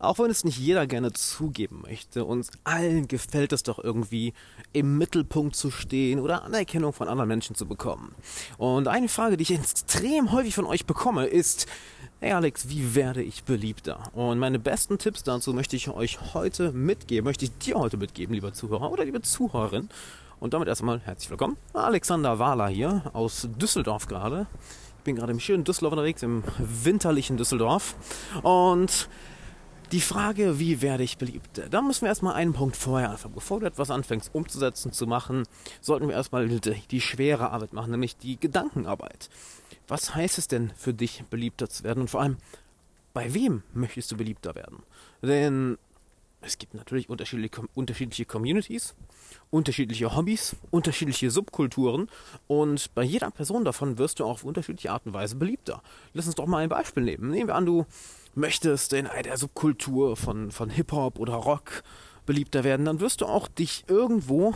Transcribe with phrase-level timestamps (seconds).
[0.00, 4.32] Auch wenn es nicht jeder gerne zugeben möchte, uns allen gefällt es doch irgendwie,
[4.72, 8.14] im Mittelpunkt zu stehen oder Anerkennung von anderen Menschen zu bekommen.
[8.58, 11.66] Und eine Frage, die ich extrem häufig von euch bekomme, ist,
[12.20, 14.10] hey Alex, wie werde ich beliebter?
[14.12, 18.34] Und meine besten Tipps dazu möchte ich euch heute mitgeben, möchte ich dir heute mitgeben,
[18.34, 19.88] lieber Zuhörer oder liebe Zuhörerin.
[20.38, 21.56] Und damit erstmal herzlich willkommen.
[21.72, 24.46] Alexander Wahler hier aus Düsseldorf gerade.
[24.98, 27.96] Ich bin gerade im schönen Düsseldorf unterwegs, im winterlichen Düsseldorf.
[28.42, 29.08] Und
[29.92, 31.62] die Frage, wie werde ich beliebt?
[31.70, 33.34] Da müssen wir erstmal einen Punkt vorher anfangen.
[33.34, 35.44] Bevor du etwas anfängst umzusetzen, zu machen,
[35.80, 39.30] sollten wir erstmal die, die schwere Arbeit machen, nämlich die Gedankenarbeit.
[39.86, 42.02] Was heißt es denn für dich, beliebter zu werden?
[42.02, 42.36] Und vor allem,
[43.14, 44.82] bei wem möchtest du beliebter werden?
[45.22, 45.78] Denn
[46.40, 48.94] es gibt natürlich unterschiedliche, unterschiedliche Communities,
[49.50, 52.08] unterschiedliche Hobbys, unterschiedliche Subkulturen
[52.46, 55.82] und bei jeder Person davon wirst du auch auf unterschiedliche Art und Weise beliebter.
[56.12, 57.30] Lass uns doch mal ein Beispiel nehmen.
[57.30, 57.86] Nehmen wir an, du
[58.38, 61.82] möchtest in der Subkultur von, von Hip-Hop oder Rock
[62.26, 64.54] beliebter werden, dann wirst du auch dich irgendwo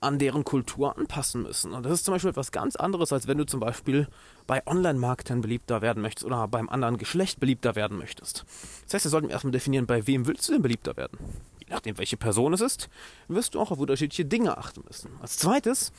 [0.00, 1.72] an deren Kultur anpassen müssen.
[1.72, 4.06] Und das ist zum Beispiel etwas ganz anderes, als wenn du zum Beispiel
[4.46, 8.44] bei Online-Marketern beliebter werden möchtest oder beim anderen Geschlecht beliebter werden möchtest.
[8.84, 11.18] Das heißt, wir sollten erstmal definieren, bei wem willst du denn beliebter werden?
[11.58, 12.88] Je nachdem, welche Person es ist,
[13.26, 15.10] wirst du auch auf unterschiedliche Dinge achten müssen.
[15.20, 15.92] Als zweites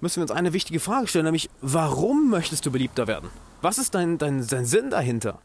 [0.00, 3.30] müssen wir uns eine wichtige Frage stellen, nämlich warum möchtest du beliebter werden?
[3.62, 5.40] Was ist dein, dein, dein Sinn dahinter?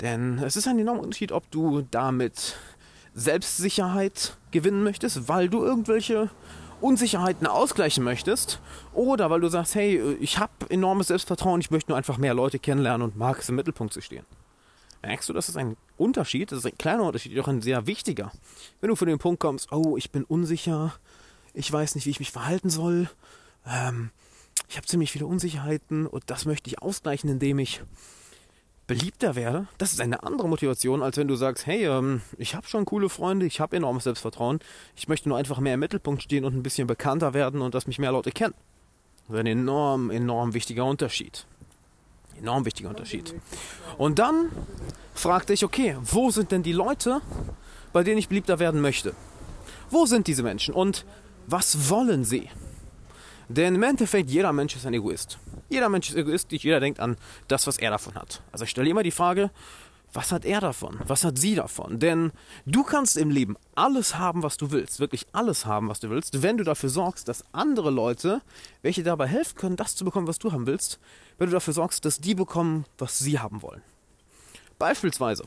[0.00, 2.56] Denn es ist ein enormer Unterschied, ob du damit
[3.14, 6.30] Selbstsicherheit gewinnen möchtest, weil du irgendwelche
[6.80, 8.60] Unsicherheiten ausgleichen möchtest
[8.92, 12.60] oder weil du sagst, hey, ich habe enormes Selbstvertrauen, ich möchte nur einfach mehr Leute
[12.60, 14.24] kennenlernen und mag es im Mittelpunkt zu stehen.
[15.02, 18.32] Merkst du, das ist ein Unterschied, das ist ein kleiner Unterschied, doch ein sehr wichtiger.
[18.80, 20.94] Wenn du von dem Punkt kommst, oh, ich bin unsicher,
[21.54, 23.08] ich weiß nicht, wie ich mich verhalten soll,
[23.66, 24.10] ähm,
[24.68, 27.80] ich habe ziemlich viele Unsicherheiten und das möchte ich ausgleichen, indem ich
[28.88, 32.66] beliebter werde, das ist eine andere Motivation, als wenn du sagst, hey, ähm, ich habe
[32.66, 34.58] schon coole Freunde, ich habe enormes Selbstvertrauen,
[34.96, 37.86] ich möchte nur einfach mehr im Mittelpunkt stehen und ein bisschen bekannter werden und dass
[37.86, 38.54] mich mehr Leute kennen.
[39.28, 41.46] Das ist ein enorm, enorm wichtiger Unterschied.
[42.40, 43.34] Enorm wichtiger Unterschied.
[43.98, 44.50] Und dann
[45.14, 47.20] fragte ich, okay, wo sind denn die Leute,
[47.92, 49.14] bei denen ich beliebter werden möchte?
[49.90, 51.04] Wo sind diese Menschen und
[51.46, 52.48] was wollen sie?
[53.48, 55.38] Denn im Endeffekt, jeder Mensch ist ein Egoist.
[55.70, 57.16] Jeder Mensch ist egoistisch, jeder denkt an
[57.48, 58.42] das, was er davon hat.
[58.52, 59.50] Also ich stelle immer die Frage,
[60.12, 60.98] was hat er davon?
[61.06, 61.98] Was hat sie davon?
[61.98, 62.32] Denn
[62.64, 66.42] du kannst im Leben alles haben, was du willst, wirklich alles haben, was du willst,
[66.42, 68.40] wenn du dafür sorgst, dass andere Leute,
[68.82, 70.98] welche dabei helfen können, das zu bekommen, was du haben willst,
[71.36, 73.82] wenn du dafür sorgst, dass die bekommen, was sie haben wollen.
[74.78, 75.44] Beispielsweise,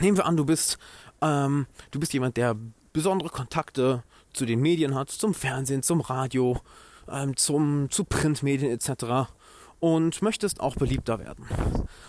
[0.00, 0.78] nehmen wir an, du bist,
[1.20, 2.56] ähm, du bist jemand, der
[2.92, 6.60] besondere Kontakte zu den Medien hat, zum Fernsehen, zum Radio,
[7.10, 9.30] ähm, zum, zu Printmedien etc.
[9.80, 11.44] und möchtest auch beliebter werden.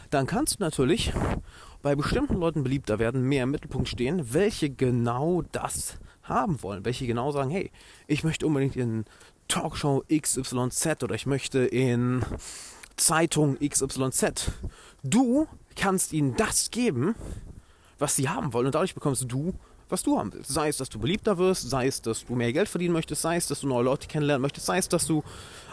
[0.09, 1.13] Dann kannst du natürlich
[1.81, 7.07] bei bestimmten Leuten beliebter werden, mehr im Mittelpunkt stehen, welche genau das haben wollen, welche
[7.07, 7.71] genau sagen, hey,
[8.07, 9.05] ich möchte unbedingt in
[9.47, 12.25] Talkshow XYZ oder ich möchte in
[12.97, 14.51] Zeitung XYZ.
[15.03, 17.15] Du kannst ihnen das geben,
[17.99, 19.53] was sie haben wollen und dadurch bekommst du
[19.89, 20.53] was du haben willst.
[20.53, 23.37] Sei es, dass du beliebter wirst, sei es, dass du mehr Geld verdienen möchtest, sei
[23.37, 25.23] es, dass du neue Leute kennenlernen möchtest, sei es, dass du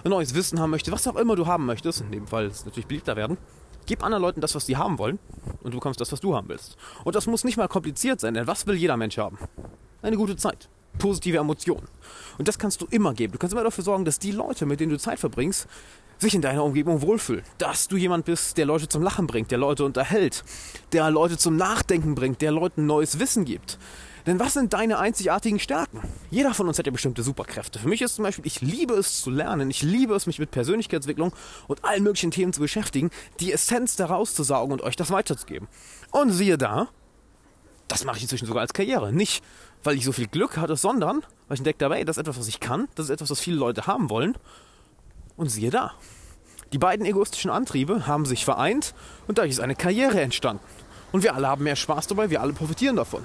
[0.05, 2.01] ein neues Wissen haben möchtest, was auch immer du haben möchtest.
[2.01, 3.39] In dem Fall ist natürlich beliebter werden.
[3.87, 5.19] Gib anderen Leuten das, was sie haben wollen
[5.63, 6.77] und du bekommst das, was du haben willst.
[7.05, 9.39] Und das muss nicht mal kompliziert sein, denn was will jeder Mensch haben?
[10.01, 10.69] Eine gute Zeit.
[10.99, 11.87] Positive Emotionen.
[12.39, 13.33] Und das kannst du immer geben.
[13.33, 15.67] Du kannst immer dafür sorgen, dass die Leute, mit denen du Zeit verbringst,
[16.19, 17.45] sich in deiner Umgebung wohlfühlen.
[17.59, 20.45] Dass du jemand bist, der Leute zum Lachen bringt, der Leute unterhält,
[20.93, 23.79] der Leute zum Nachdenken bringt, der Leuten neues Wissen gibt.
[24.27, 26.01] Denn was sind deine einzigartigen Stärken?
[26.31, 27.79] Jeder von uns hat ja bestimmte Superkräfte.
[27.79, 30.51] Für mich ist zum Beispiel, ich liebe es zu lernen, ich liebe es, mich mit
[30.51, 31.35] Persönlichkeitsentwicklung
[31.69, 33.11] und allen möglichen Themen zu beschäftigen,
[33.41, 35.69] die Essenz daraus zu saugen und euch das weiterzugeben.
[36.11, 36.89] Und siehe da,
[37.89, 39.13] das mache ich inzwischen sogar als Karriere.
[39.13, 39.45] Nicht,
[39.83, 42.39] weil ich so viel Glück hatte, sondern weil ich entdeckt habe, ey, das ist etwas,
[42.39, 44.37] was ich kann, das ist etwas, was viele Leute haben wollen.
[45.37, 45.93] Und siehe da,
[46.73, 48.95] die beiden egoistischen Antriebe haben sich vereint
[49.27, 50.63] und dadurch ist eine Karriere entstanden.
[51.13, 53.25] Und wir alle haben mehr Spaß dabei, wir alle profitieren davon.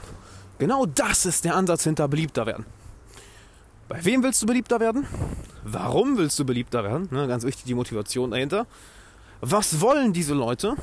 [0.59, 2.66] Genau das ist der Ansatz hinter beliebter werden.
[3.88, 5.08] Bei wem willst du beliebter werden?
[5.64, 7.08] Warum willst du beliebter werden?
[7.11, 8.67] Ne, ganz wichtig die Motivation dahinter.
[9.41, 10.76] Was wollen diese Leute?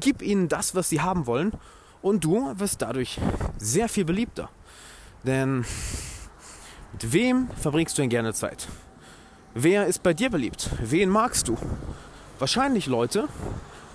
[0.00, 1.52] Gib ihnen das, was sie haben wollen
[2.02, 3.18] und du wirst dadurch
[3.58, 4.48] sehr viel beliebter.
[5.24, 5.64] Denn
[6.92, 8.68] mit wem verbringst du denn gerne Zeit?
[9.54, 10.70] Wer ist bei dir beliebt?
[10.82, 11.56] Wen magst du?
[12.38, 13.28] Wahrscheinlich Leute,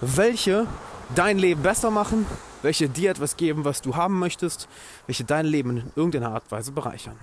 [0.01, 0.67] welche
[1.15, 2.25] dein Leben besser machen,
[2.61, 4.67] welche dir etwas geben, was du haben möchtest,
[5.07, 7.15] welche dein Leben in irgendeiner Art und Weise bereichern.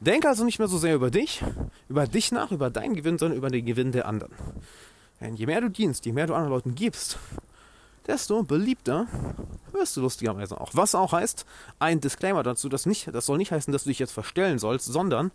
[0.00, 1.42] Denk also nicht mehr so sehr über dich,
[1.88, 4.32] über dich nach, über deinen Gewinn, sondern über den Gewinn der anderen.
[5.20, 7.18] Denn je mehr du dienst, je mehr du anderen Leuten gibst,
[8.08, 9.06] desto beliebter
[9.72, 10.70] wirst du lustigerweise auch.
[10.72, 11.46] Was auch heißt,
[11.78, 14.86] ein Disclaimer dazu, das, nicht, das soll nicht heißen, dass du dich jetzt verstellen sollst,
[14.86, 15.30] sondern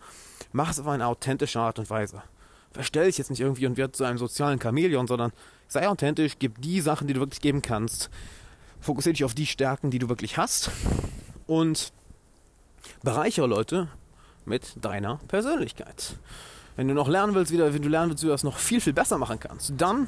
[0.51, 2.23] mach es auf eine authentische Art und Weise.
[2.71, 5.31] Verstell dich jetzt nicht irgendwie und werd zu einem sozialen Chamäleon, sondern
[5.67, 8.09] sei authentisch, gib die Sachen, die du wirklich geben kannst.
[8.81, 10.71] Fokussiere dich auf die Stärken, die du wirklich hast
[11.45, 11.93] und
[13.03, 13.87] bereichere Leute
[14.45, 16.17] mit deiner Persönlichkeit.
[16.75, 18.57] Wenn du noch lernen willst, wie du, wenn du lernen willst, wie du das noch
[18.57, 20.07] viel, viel besser machen kannst, dann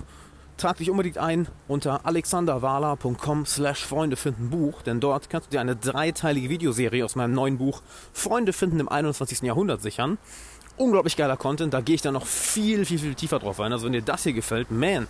[0.58, 5.62] trag dich unbedingt ein unter alexanderwala.com slash Freunde finden Buch, denn dort kannst du dir
[5.62, 7.82] eine dreiteilige Videoserie aus meinem neuen Buch
[8.14, 9.42] Freunde finden im 21.
[9.42, 10.18] Jahrhundert sichern.
[10.78, 13.72] Unglaublich geiler Content, da gehe ich dann noch viel, viel, viel tiefer drauf ein.
[13.72, 15.08] Also wenn dir das hier gefällt, man,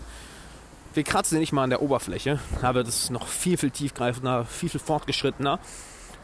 [0.94, 4.70] wir kratzen nicht mal an der Oberfläche, aber das ist noch viel, viel tiefgreifender, viel,
[4.70, 5.60] viel fortgeschrittener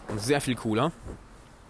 [0.07, 0.91] und sehr viel cooler.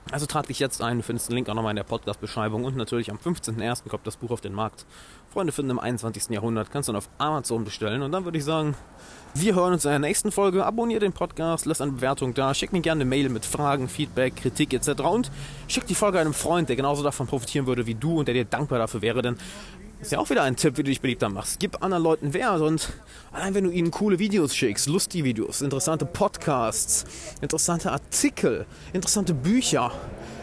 [0.09, 2.75] Also trag dich jetzt ein, du findest den Link auch nochmal in der Podcast-Beschreibung und
[2.75, 3.87] natürlich am 15.01.
[3.87, 4.85] kommt das Buch auf den Markt.
[5.31, 6.29] Freunde finden im 21.
[6.29, 8.75] Jahrhundert, kannst du dann auf Amazon bestellen und dann würde ich sagen,
[9.33, 10.65] wir hören uns in der nächsten Folge.
[10.65, 14.35] Abonnier den Podcast, lass eine Bewertung da, schick mir gerne eine Mail mit Fragen, Feedback,
[14.35, 15.01] Kritik etc.
[15.03, 15.31] und
[15.69, 18.45] schick die Folge einem Freund, der genauso davon profitieren würde wie du und der dir
[18.45, 19.37] dankbar dafür wäre, denn
[20.01, 21.59] ist ja auch wieder ein Tipp, wie du dich beliebter machst.
[21.59, 22.91] Gib anderen Leuten Wert und
[23.31, 27.05] allein wenn du ihnen coole Videos schickst, lustige Videos, interessante Podcasts,
[27.39, 29.91] interessante Artikel, interessante Bücher,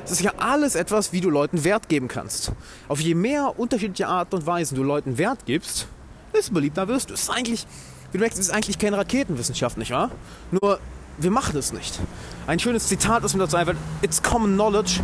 [0.02, 2.52] das ist ja alles etwas, wie du Leuten Wert geben kannst.
[2.87, 5.88] Auf je mehr unterschiedliche Art und Weisen du Leuten Wert gibst,
[6.32, 7.14] desto beliebter wirst du.
[7.14, 7.66] Es ist eigentlich,
[8.12, 10.10] wie du merkst, es ist eigentlich keine Raketenwissenschaft, nicht wahr?
[10.50, 10.78] Nur,
[11.19, 11.99] wir machen es nicht.
[12.46, 15.00] Ein schönes Zitat ist mir dazu einfach, it's common knowledge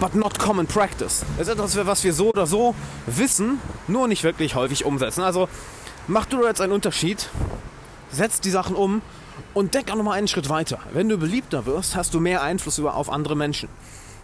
[0.00, 1.24] but not common practice.
[1.36, 2.74] Das ist etwas, was wir so oder so
[3.06, 5.22] wissen, nur nicht wirklich häufig umsetzen.
[5.22, 5.48] Also
[6.06, 7.28] mach du jetzt einen Unterschied,
[8.10, 9.02] setz die Sachen um
[9.54, 10.78] und denk auch nochmal einen Schritt weiter.
[10.92, 13.68] Wenn du beliebter wirst, hast du mehr Einfluss über, auf andere Menschen.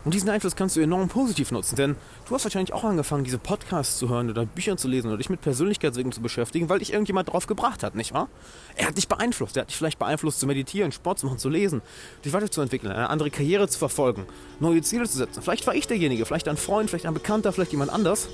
[0.04, 1.96] Und diesen Einfluss kannst du enorm positiv nutzen, denn
[2.28, 5.30] du hast wahrscheinlich auch angefangen, diese Podcasts zu hören oder Bücher zu lesen oder dich
[5.30, 8.28] mit Persönlichkeitswegen zu beschäftigen, weil dich irgendjemand drauf gebracht hat, nicht wahr?
[8.76, 9.56] Er hat dich beeinflusst.
[9.56, 11.80] Er hat dich vielleicht beeinflusst, zu meditieren, Sport zu machen, zu lesen,
[12.24, 14.26] dich weiterzuentwickeln, eine andere Karriere zu verfolgen,
[14.60, 15.42] neue Ziele zu setzen.
[15.42, 18.28] Vielleicht war ich derjenige, vielleicht ein Freund, vielleicht ein Bekannter, vielleicht jemand anders.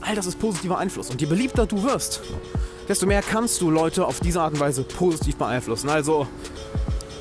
[0.00, 1.10] All das ist positiver Einfluss.
[1.10, 2.22] Und je beliebter du wirst,
[2.88, 5.90] desto mehr kannst du Leute auf diese Art und Weise positiv beeinflussen.
[5.90, 6.26] Also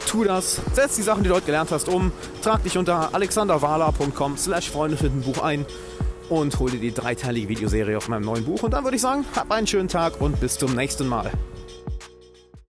[0.07, 2.11] tu das, setz die Sachen, die du heute gelernt hast, um,
[2.41, 5.65] trag dich unter alexanderwala.com slash Freunde finden Buch ein
[6.29, 8.63] und hol dir die dreiteilige Videoserie auf meinem neuen Buch.
[8.63, 11.31] Und dann würde ich sagen, hab einen schönen Tag und bis zum nächsten Mal.